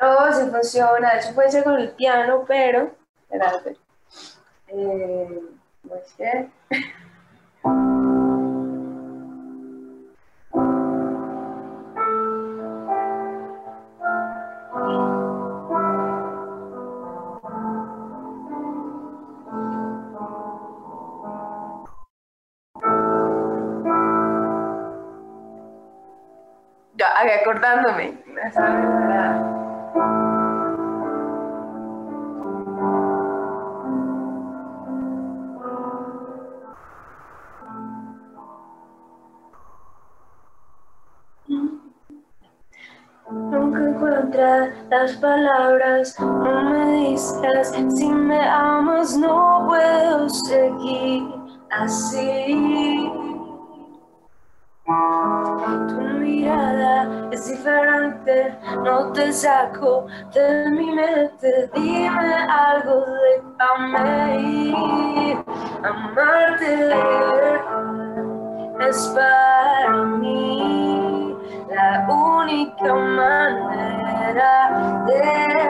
No, 0.05 0.31
sí 0.31 0.47
funciona. 0.51 1.09
Eso 1.17 1.33
puede 1.33 1.49
ser 1.49 1.63
con 1.63 1.79
el 1.79 1.89
piano, 1.91 2.45
pero. 2.47 2.91
Espérate. 3.23 3.75
Eh, 4.67 5.41
pues 5.87 6.13
qué. 6.15 6.47
Ya, 26.93 27.07
acordándome. 27.41 28.23
Las 44.89 45.13
palabras, 45.13 46.19
no 46.19 46.63
me 46.63 47.09
dices 47.09 47.73
si 47.95 48.09
me 48.09 48.39
amas, 48.47 49.17
no 49.17 49.65
puedo 49.67 50.29
seguir 50.29 51.23
así. 51.71 53.11
Tu 54.85 56.01
mirada 56.19 57.29
es 57.31 57.47
diferente, 57.49 58.55
no 58.83 59.11
te 59.13 59.33
saco 59.33 60.05
de 60.33 60.69
mi 60.71 60.91
mente, 60.91 61.69
dime 61.73 62.35
algo, 62.35 63.03
déjame 63.57 64.41
ir, 64.41 65.37
amarte 65.83 66.77
de 66.77 68.05
es 68.79 69.07
para 69.15 70.03
mí 70.03 71.35
la 71.69 72.07
única 72.09 72.93
manera 72.93 74.04
de 74.35 75.21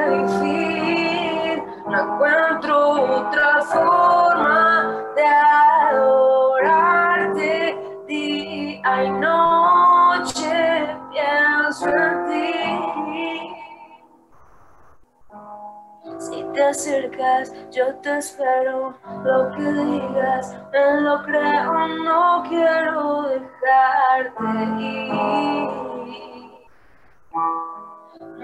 vivir. 0.09 1.63
No 1.87 1.97
encuentro 2.01 2.75
otra 3.17 3.61
forma 3.61 5.03
de 5.15 5.27
adorarte 5.91 7.55
día 8.07 9.03
y 9.03 9.09
noche. 9.11 10.97
Pienso 11.11 11.87
en 11.89 12.25
ti. 12.25 12.53
Si 16.17 16.43
te 16.53 16.63
acercas, 16.63 17.53
yo 17.71 17.95
te 17.97 18.17
espero. 18.17 18.95
Lo 19.23 19.51
que 19.51 19.61
digas, 19.61 20.55
me 20.71 21.01
lo 21.01 21.21
creo, 21.23 21.87
no 21.87 22.43
quiero 22.49 23.23
dejarte 23.23 24.43
ir. 24.81 25.85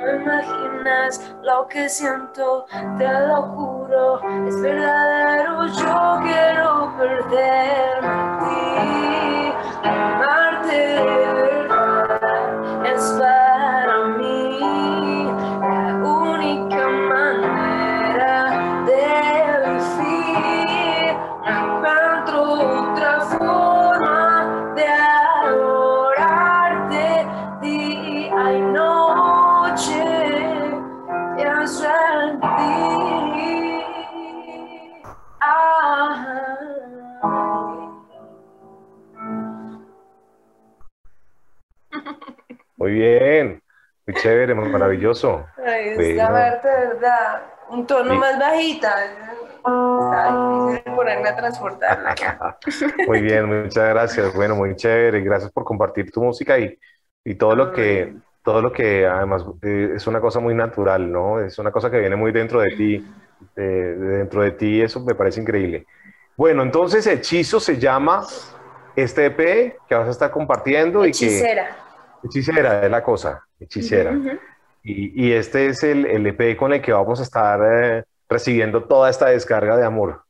No 0.01 0.15
imaginas 0.15 1.35
lo 1.43 1.67
que 1.67 1.87
siento, 1.87 2.65
te 2.97 3.07
lo 3.27 3.41
juro, 3.43 4.19
es 4.47 4.59
verdadero, 4.59 5.67
yo 5.67 6.19
quiero 6.23 6.91
perderme 6.97 8.21
ti. 8.39 9.53
Muy 9.85 11.30
chévere, 44.21 44.53
maravilloso. 44.55 45.45
Ay, 45.65 45.89
está 45.89 46.29
bueno. 46.29 46.59
verdad. 46.63 47.41
Un 47.69 47.87
tono 47.87 48.15
más 48.15 48.37
bajita. 48.37 49.05
Está 49.05 50.67
difícil 50.67 50.93
ponerme 50.93 51.29
a 51.29 51.35
transportarla. 51.35 52.15
muy 53.07 53.21
bien, 53.21 53.63
muchas 53.63 53.89
gracias. 53.89 54.33
Bueno, 54.35 54.55
muy 54.55 54.75
chévere. 54.75 55.21
Gracias 55.21 55.51
por 55.51 55.63
compartir 55.63 56.11
tu 56.11 56.21
música 56.21 56.59
y, 56.59 56.77
y 57.23 57.35
todo 57.35 57.55
lo 57.55 57.71
que, 57.71 58.13
todo 58.43 58.61
lo 58.61 58.71
que 58.71 59.05
además 59.05 59.45
eh, 59.61 59.93
es 59.95 60.07
una 60.07 60.19
cosa 60.19 60.39
muy 60.39 60.53
natural, 60.53 61.11
¿no? 61.11 61.39
Es 61.39 61.57
una 61.59 61.71
cosa 61.71 61.89
que 61.89 61.99
viene 61.99 62.15
muy 62.15 62.31
dentro 62.31 62.59
de 62.59 62.69
ti, 62.71 63.05
de, 63.55 63.95
dentro 63.95 64.41
de 64.41 64.51
ti, 64.51 64.81
eso 64.81 64.99
me 65.01 65.15
parece 65.15 65.41
increíble. 65.41 65.85
Bueno, 66.35 66.63
entonces 66.63 67.05
Hechizo 67.05 67.59
se 67.59 67.77
llama 67.77 68.25
este 68.95 69.27
EP 69.27 69.77
que 69.87 69.95
vas 69.95 70.07
a 70.07 70.11
estar 70.11 70.31
compartiendo 70.31 71.03
Hechicera. 71.03 71.77
y 72.17 72.21
que... 72.21 72.27
Hechicera 72.27 72.83
es 72.83 72.91
la 72.91 73.03
cosa, 73.03 73.45
hechicera. 73.61 74.13
y, 74.83 75.27
y, 75.27 75.33
este 75.33 75.67
es 75.67 75.83
el, 75.83 76.05
el, 76.05 76.27
EP 76.27 76.57
con 76.57 76.73
el 76.73 76.81
que 76.81 76.91
vamos 76.91 77.19
a 77.19 77.23
estar 77.23 77.59
eh, 77.63 78.03
recibiendo 78.29 78.83
toda 78.83 79.09
esta 79.09 79.27
descarga 79.27 79.77
de 79.77 79.85
amor. 79.85 80.23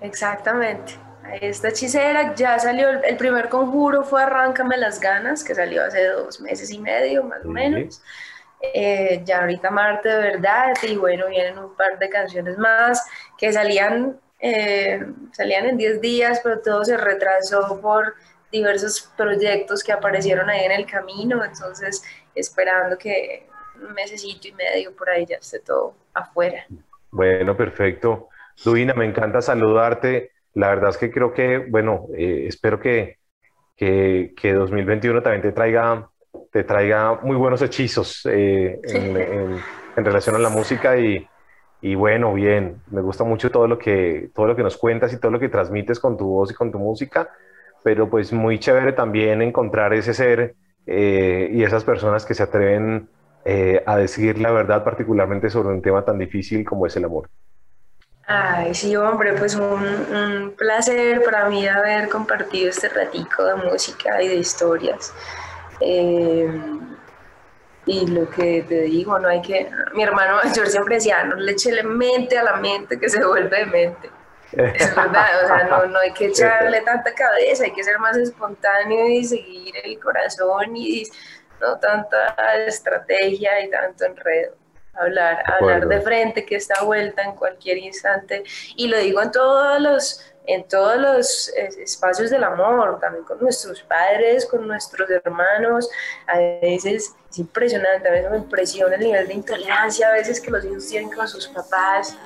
Exactamente. 0.00 0.94
Esta 1.40 1.68
hechicera 1.68 2.34
ya 2.34 2.58
salió, 2.58 2.88
el 2.88 3.16
primer 3.16 3.48
conjuro 3.48 4.02
fue 4.04 4.22
Arráncame 4.22 4.76
las 4.78 4.98
ganas, 4.98 5.44
que 5.44 5.54
salió 5.54 5.84
hace 5.84 6.06
dos 6.06 6.40
meses 6.40 6.70
y 6.70 6.78
medio, 6.78 7.24
más 7.24 7.44
o 7.44 7.48
menos. 7.48 8.02
Eh, 8.74 9.22
ya 9.24 9.40
ahorita 9.40 9.70
Marte 9.70 10.08
de 10.08 10.16
verdad, 10.16 10.72
y 10.82 10.96
bueno, 10.96 11.28
vienen 11.28 11.58
un 11.58 11.76
par 11.76 11.98
de 11.98 12.08
canciones 12.08 12.56
más 12.58 13.06
que 13.36 13.52
salían 13.52 14.18
eh, 14.40 15.04
salían 15.32 15.66
en 15.66 15.76
10 15.76 16.00
días, 16.00 16.40
pero 16.42 16.60
todo 16.60 16.84
se 16.84 16.96
retrasó 16.96 17.80
por 17.80 18.14
diversos 18.50 19.12
proyectos 19.16 19.82
que 19.82 19.92
aparecieron 19.92 20.48
ahí 20.48 20.64
en 20.64 20.72
el 20.72 20.86
camino, 20.86 21.44
entonces 21.44 22.02
esperando 22.34 22.96
que 22.96 23.46
un 23.82 23.92
mesecito 23.94 24.48
y 24.48 24.52
medio 24.52 24.94
por 24.94 25.08
ahí 25.10 25.26
ya 25.26 25.36
esté 25.36 25.60
todo 25.60 25.94
afuera. 26.14 26.66
Bueno, 27.10 27.56
perfecto. 27.56 28.28
Duina, 28.64 28.94
me 28.94 29.04
encanta 29.04 29.40
saludarte. 29.40 30.32
La 30.54 30.68
verdad 30.68 30.90
es 30.90 30.98
que 30.98 31.10
creo 31.10 31.32
que, 31.32 31.58
bueno, 31.58 32.06
eh, 32.16 32.46
espero 32.48 32.80
que, 32.80 33.18
que, 33.76 34.34
que, 34.36 34.52
2021 34.52 35.22
también 35.22 35.42
te 35.42 35.52
traiga, 35.52 36.10
te 36.50 36.64
traiga 36.64 37.20
muy 37.22 37.36
buenos 37.36 37.62
hechizos 37.62 38.26
eh, 38.26 38.80
en, 38.82 39.16
en, 39.16 39.60
en 39.96 40.04
relación 40.04 40.34
a 40.34 40.38
la 40.38 40.48
música 40.48 40.98
y, 40.98 41.28
y 41.80 41.94
bueno, 41.94 42.34
bien, 42.34 42.82
me 42.90 43.00
gusta 43.00 43.24
mucho 43.24 43.50
todo 43.50 43.68
lo 43.68 43.78
que 43.78 44.30
todo 44.34 44.46
lo 44.46 44.56
que 44.56 44.62
nos 44.62 44.76
cuentas 44.76 45.12
y 45.12 45.20
todo 45.20 45.30
lo 45.30 45.38
que 45.38 45.48
transmites 45.48 46.00
con 46.00 46.16
tu 46.16 46.26
voz 46.26 46.50
y 46.50 46.54
con 46.54 46.72
tu 46.72 46.78
música, 46.78 47.30
pero 47.82 48.08
pues 48.08 48.32
muy 48.32 48.58
chévere 48.58 48.92
también 48.92 49.42
encontrar 49.42 49.94
ese 49.94 50.14
ser 50.14 50.54
eh, 50.86 51.50
y 51.52 51.62
esas 51.62 51.84
personas 51.84 52.24
que 52.24 52.34
se 52.34 52.42
atreven 52.42 53.08
eh, 53.44 53.82
a 53.86 53.96
decir 53.96 54.38
la 54.38 54.50
verdad, 54.50 54.84
particularmente 54.84 55.50
sobre 55.50 55.68
un 55.68 55.82
tema 55.82 56.04
tan 56.04 56.18
difícil 56.18 56.64
como 56.64 56.86
es 56.86 56.96
el 56.96 57.04
amor. 57.04 57.28
Ay, 58.26 58.74
sí, 58.74 58.94
hombre, 58.94 59.32
pues 59.32 59.54
un, 59.54 60.54
placer 60.58 61.22
para 61.24 61.48
mí 61.48 61.66
haber 61.66 62.10
compartido 62.10 62.68
este 62.68 62.90
ratico 62.90 63.42
de 63.44 63.54
música 63.54 64.22
y 64.22 64.28
de 64.28 64.34
historias. 64.34 65.14
Eh, 65.80 66.46
y 67.86 68.06
lo 68.06 68.28
que 68.28 68.66
te 68.68 68.82
digo, 68.82 69.18
no 69.18 69.28
hay 69.28 69.40
que, 69.40 69.70
mi 69.94 70.02
hermano 70.02 70.36
mayor 70.44 70.66
siempre 70.66 70.96
decía, 70.96 71.24
no 71.24 71.36
le 71.36 71.52
eche 71.52 71.82
mente 71.82 72.36
a 72.36 72.42
la 72.42 72.56
mente 72.56 73.00
que 73.00 73.08
se 73.08 73.24
vuelve 73.24 73.64
mente. 73.64 74.10
Es 74.52 74.96
verdad, 74.96 75.44
o 75.44 75.46
sea, 75.46 75.64
no, 75.64 75.86
no, 75.86 75.98
hay 75.98 76.12
que 76.12 76.26
echarle 76.28 76.80
tanta 76.80 77.14
cabeza, 77.14 77.64
hay 77.64 77.72
que 77.72 77.84
ser 77.84 77.98
más 77.98 78.16
espontáneo 78.16 79.08
y 79.08 79.24
seguir 79.24 79.74
el 79.84 79.98
corazón 80.00 80.74
y 80.76 81.04
no 81.60 81.78
tanta 81.78 82.34
estrategia 82.66 83.60
y 83.62 83.70
tanto 83.70 84.04
enredo. 84.04 84.54
Hablar, 84.94 85.44
hablar 85.46 85.86
de 85.86 86.00
frente, 86.00 86.44
que 86.44 86.56
está 86.56 86.82
vuelta 86.82 87.22
en 87.22 87.36
cualquier 87.36 87.78
instante. 87.78 88.42
Y 88.74 88.88
lo 88.88 88.98
digo 88.98 89.22
en 89.22 89.30
todos 89.30 89.80
los 89.80 90.24
en 90.48 90.66
todos 90.66 90.96
los 90.96 91.48
espacios 91.78 92.30
del 92.30 92.42
amor, 92.42 92.98
también 93.00 93.22
con 93.22 93.38
nuestros 93.38 93.82
padres, 93.82 94.46
con 94.46 94.66
nuestros 94.66 95.08
hermanos. 95.10 95.90
A 96.26 96.38
veces 96.38 97.14
es 97.30 97.38
impresionante, 97.38 98.08
a 98.08 98.12
veces 98.12 98.30
me 98.30 98.38
impresiona 98.38 98.94
el 98.94 99.02
nivel 99.02 99.28
de 99.28 99.34
intolerancia 99.34 100.08
a 100.08 100.12
veces 100.12 100.40
que 100.40 100.50
los 100.50 100.64
hijos 100.64 100.88
tienen 100.88 101.10
con 101.10 101.28
sus 101.28 101.48
papás, 101.48 102.16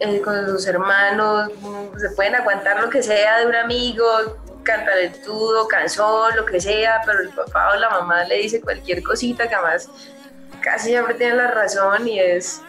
eh, 0.00 0.20
con 0.20 0.46
sus 0.46 0.66
hermanos, 0.66 1.50
se 1.96 2.10
pueden 2.10 2.36
aguantar 2.36 2.80
lo 2.80 2.88
que 2.88 3.02
sea 3.02 3.40
de 3.40 3.46
un 3.46 3.54
amigo, 3.54 4.04
tudo, 5.24 5.66
cansón, 5.66 6.36
lo 6.36 6.44
que 6.44 6.60
sea, 6.60 7.00
pero 7.06 7.20
el 7.20 7.30
papá 7.30 7.70
o 7.74 7.76
la 7.76 7.88
mamá 7.88 8.24
le 8.24 8.36
dice 8.38 8.60
cualquier 8.60 9.02
cosita 9.02 9.48
que 9.48 9.54
además 9.54 9.88
casi 10.60 10.90
siempre 10.90 11.14
tiene 11.14 11.36
la 11.36 11.50
razón 11.50 12.06
y 12.06 12.18
es 12.20 12.60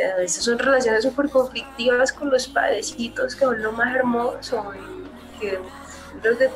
a 0.00 0.16
veces 0.16 0.44
son 0.44 0.58
relaciones 0.58 1.02
súper 1.02 1.28
conflictivas 1.28 2.12
con 2.12 2.30
los 2.30 2.46
padrecitos, 2.46 3.34
que 3.34 3.44
es 3.44 3.50
lo 3.58 3.72
más 3.72 3.94
hermoso 3.94 4.72
y 4.74 5.40
que 5.40 5.58
creo 6.22 6.38
que 6.38 6.50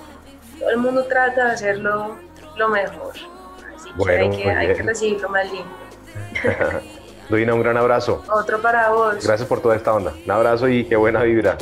todo 0.59 0.71
el 0.71 0.77
mundo 0.77 1.05
trata 1.07 1.47
de 1.47 1.53
hacerlo 1.53 2.19
lo 2.57 2.69
mejor. 2.69 3.15
Así 3.75 3.91
que, 4.05 4.11
hay 4.13 4.31
que, 4.31 4.51
hay 4.51 4.75
que 4.75 4.83
recibirlo 4.83 5.29
más 5.29 5.51
lindo. 5.51 5.71
Duina, 7.33 7.55
un 7.55 7.63
gran 7.63 7.79
abrazo. 7.79 8.23
Otro 8.31 8.61
para 8.61 8.91
vos. 8.91 9.25
Gracias 9.25 9.49
por 9.49 9.63
toda 9.63 9.75
esta 9.75 9.95
onda. 9.95 10.13
Un 10.23 10.31
abrazo 10.31 10.69
y 10.69 10.85
qué 10.85 10.97
buena 10.97 11.23
vibra. 11.23 11.57